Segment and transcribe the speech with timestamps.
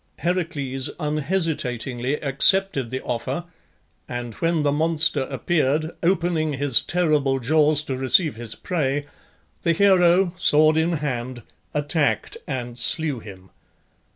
[0.17, 3.43] Heracles unhesitatingly accepted the offer,
[4.09, 9.05] and when the monster appeared, opening his terrible jaws to receive his prey,
[9.61, 11.43] the hero, sword in hand,
[11.75, 13.51] attacked and slew him.